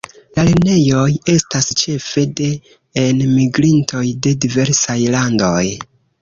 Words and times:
La 0.37 0.43
lernejoj 0.45 1.03
estas 1.33 1.67
ĉefe 1.81 2.23
de 2.39 2.47
enmigrintoj 3.03 4.03
de 4.29 4.33
diversaj 4.47 4.99
landoj. 5.19 5.63